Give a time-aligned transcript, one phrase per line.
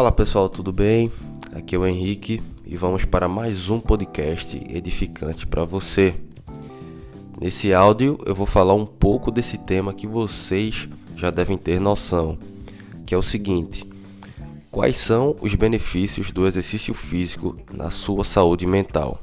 [0.00, 1.12] Fala pessoal, tudo bem?
[1.52, 6.14] Aqui é o Henrique e vamos para mais um podcast edificante para você.
[7.38, 12.38] Nesse áudio eu vou falar um pouco desse tema que vocês já devem ter noção,
[13.04, 13.86] que é o seguinte:
[14.70, 19.20] quais são os benefícios do exercício físico na sua saúde mental?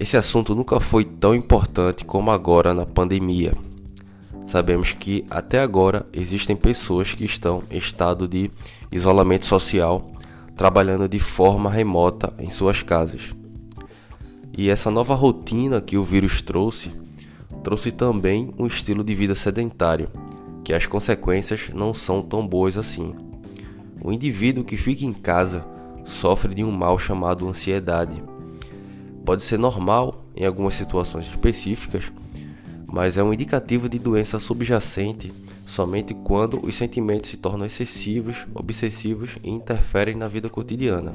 [0.00, 3.54] Esse assunto nunca foi tão importante como agora na pandemia.
[4.48, 8.50] Sabemos que até agora existem pessoas que estão em estado de
[8.90, 10.10] isolamento social,
[10.56, 13.36] trabalhando de forma remota em suas casas.
[14.56, 16.90] E essa nova rotina que o vírus trouxe,
[17.62, 20.08] trouxe também um estilo de vida sedentário,
[20.64, 23.14] que as consequências não são tão boas assim.
[24.00, 25.62] O indivíduo que fica em casa
[26.06, 28.22] sofre de um mal chamado ansiedade
[29.26, 32.10] pode ser normal em algumas situações específicas,
[32.90, 35.32] mas é um indicativo de doença subjacente
[35.66, 41.14] somente quando os sentimentos se tornam excessivos, obsessivos e interferem na vida cotidiana.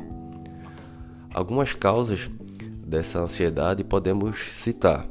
[1.33, 2.29] Algumas causas
[2.85, 5.07] dessa ansiedade podemos citar: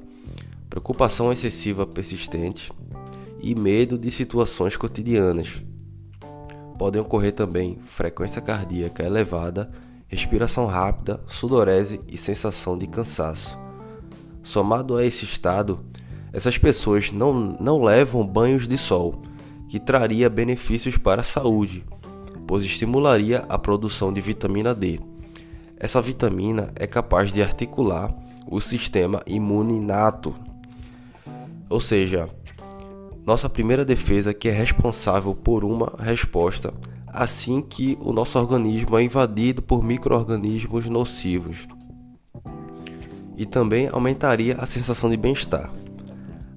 [0.70, 2.72] preocupação excessiva persistente
[3.42, 5.62] e medo de situações cotidianas.
[6.78, 9.70] Podem ocorrer também frequência cardíaca elevada
[10.12, 13.58] respiração rápida, sudorese e sensação de cansaço.
[14.42, 15.80] Somado a esse estado,
[16.32, 19.22] essas pessoas não, não levam banhos de sol,
[19.68, 21.84] que traria benefícios para a saúde,
[22.46, 25.00] pois estimularia a produção de vitamina D.
[25.76, 28.14] Essa vitamina é capaz de articular
[28.46, 30.34] o sistema imune inato,
[31.68, 32.28] ou seja,
[33.24, 36.74] nossa primeira defesa que é responsável por uma resposta
[37.12, 41.68] assim que o nosso organismo é invadido por microorganismos nocivos.
[43.36, 45.70] E também aumentaria a sensação de bem-estar.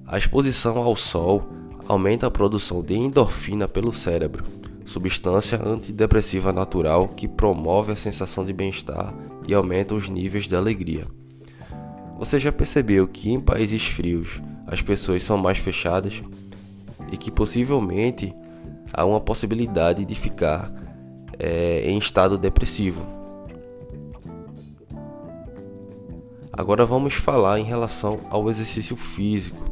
[0.08, 1.48] A exposição ao sol
[1.88, 4.44] aumenta a produção de endorfina pelo cérebro,
[4.84, 9.12] substância antidepressiva natural que promove a sensação de bem-estar
[9.48, 11.08] e aumenta os níveis de alegria.
[12.18, 16.22] Você já percebeu que em países frios as pessoas são mais fechadas
[17.10, 18.32] e que possivelmente
[18.92, 20.72] há uma possibilidade de ficar
[21.36, 23.04] é, em estado depressivo.
[26.52, 29.65] Agora vamos falar em relação ao exercício físico,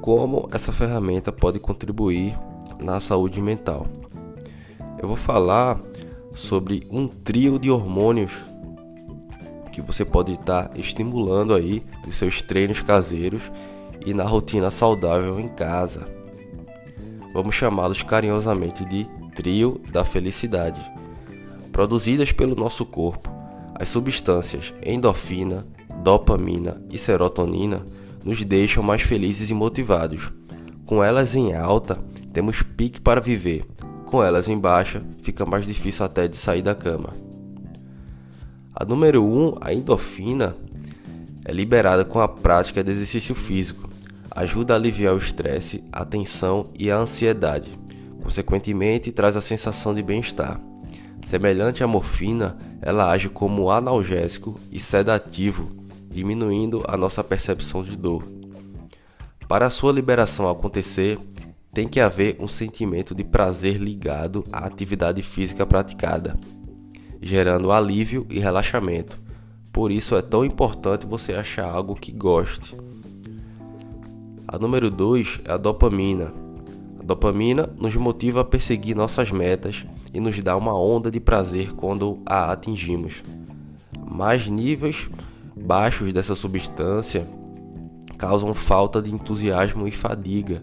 [0.00, 2.38] como essa ferramenta pode contribuir
[2.80, 3.86] na saúde mental.
[5.00, 5.80] Eu vou falar
[6.34, 8.32] sobre um trio de hormônios
[9.72, 13.50] que você pode estar estimulando aí nos seus treinos caseiros
[14.04, 16.20] e na rotina saudável em casa
[17.32, 20.80] vamos chamá-los carinhosamente de trio da felicidade.
[21.72, 23.30] Produzidas pelo nosso corpo,
[23.74, 25.66] as substâncias endorfina,
[26.02, 27.86] dopamina e serotonina
[28.24, 30.32] nos deixam mais felizes e motivados.
[30.86, 31.98] Com elas em alta,
[32.32, 33.64] temos pique para viver.
[34.06, 37.14] Com elas em baixa, fica mais difícil até de sair da cama.
[38.74, 40.56] A número 1, um, a endorfina,
[41.44, 43.90] é liberada com a prática de exercício físico
[44.30, 47.70] ajuda a aliviar o estresse, a tensão e a ansiedade.
[48.22, 50.60] Consequentemente, traz a sensação de bem-estar.
[51.24, 55.70] Semelhante à morfina, ela age como analgésico e sedativo,
[56.10, 58.24] diminuindo a nossa percepção de dor.
[59.48, 61.18] Para a sua liberação acontecer,
[61.72, 66.36] tem que haver um sentimento de prazer ligado à atividade física praticada,
[67.22, 69.20] gerando alívio e relaxamento.
[69.72, 72.76] Por isso é tão importante você achar algo que goste.
[74.48, 76.32] A número 2 é a dopamina.
[76.98, 81.72] A dopamina nos motiva a perseguir nossas metas e nos dá uma onda de prazer
[81.72, 83.22] quando a atingimos.
[84.04, 85.08] Mais níveis
[85.56, 87.26] baixos dessa substância
[88.18, 90.62] causam falta de entusiasmo e fadiga.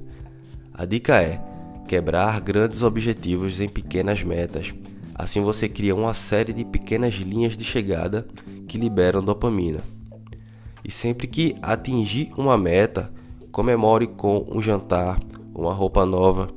[0.74, 1.42] A dica é
[1.88, 4.74] quebrar grandes objetivos em pequenas metas.
[5.16, 8.28] Assim você cria uma série de pequenas linhas de chegada
[8.68, 9.80] que liberam dopamina.
[10.84, 13.12] E sempre que atingir uma meta,
[13.58, 15.20] Comemore com um jantar,
[15.52, 16.48] uma roupa nova.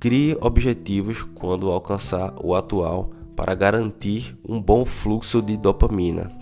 [0.00, 6.41] Crie objetivos quando alcançar o atual para garantir um bom fluxo de dopamina.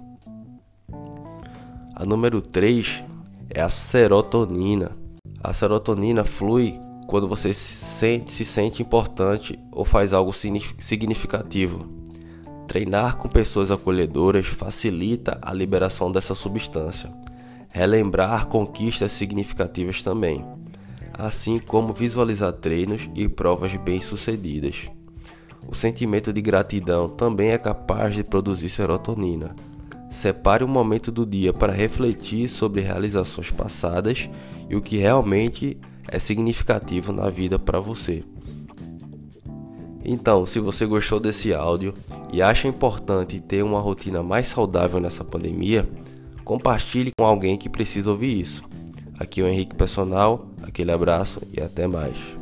[2.01, 3.05] A número 3
[3.51, 4.97] é a serotonina.
[5.45, 11.85] A serotonina flui quando você se sente, se sente importante ou faz algo significativo.
[12.67, 17.13] Treinar com pessoas acolhedoras facilita a liberação dessa substância
[17.69, 20.43] relembrar conquistas significativas também,
[21.13, 24.89] assim como visualizar treinos e provas bem-sucedidas.
[25.69, 29.55] O sentimento de gratidão também é capaz de produzir serotonina.
[30.11, 34.29] Separe um momento do dia para refletir sobre realizações passadas
[34.69, 35.79] e o que realmente
[36.09, 38.25] é significativo na vida para você.
[40.05, 41.95] Então, se você gostou desse áudio
[42.33, 45.89] e acha importante ter uma rotina mais saudável nessa pandemia,
[46.45, 48.65] compartilhe com alguém que precisa ouvir isso.
[49.19, 52.40] Aqui é o Henrique Personal, aquele abraço e até mais.